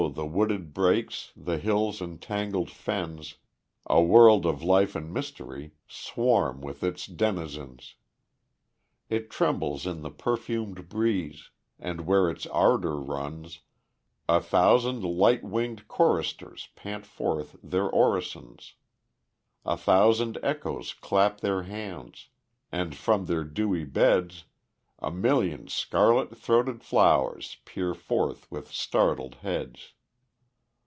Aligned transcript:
the 0.15 0.25
wooded 0.25 0.73
brakes, 0.73 1.31
the 1.37 1.59
hills 1.59 2.01
and 2.01 2.19
tangled 2.19 2.71
fens 2.71 3.35
A 3.85 4.01
world 4.01 4.47
of 4.47 4.63
life 4.63 4.95
and 4.95 5.13
mystery 5.13 5.73
swarm 5.87 6.59
with 6.59 6.81
its 6.83 7.05
denizens. 7.05 7.93
It 9.09 9.29
trembles 9.29 9.85
in 9.85 10.01
the 10.01 10.09
perfumed 10.09 10.89
breeze, 10.89 11.51
and 11.77 12.07
where 12.07 12.31
its 12.31 12.47
ardor 12.47 12.99
runs, 12.99 13.59
A 14.27 14.41
thousand 14.41 15.03
light 15.05 15.43
winged 15.43 15.87
choristers 15.87 16.69
pant 16.75 17.05
forth 17.05 17.55
their 17.61 17.87
orisons; 17.87 18.73
A 19.67 19.77
thousand 19.77 20.39
echoes 20.41 20.95
clap 20.95 21.41
their 21.41 21.61
hands, 21.61 22.29
and 22.71 22.95
from 22.95 23.27
their 23.27 23.43
dewy 23.43 23.85
beds, 23.85 24.45
A 25.03 25.09
million 25.09 25.67
scarlet 25.67 26.37
throated 26.37 26.83
flowers 26.83 27.57
peer 27.65 27.95
forth 27.95 28.45
with 28.51 28.67
startled 28.71 29.33
heads. 29.41 29.93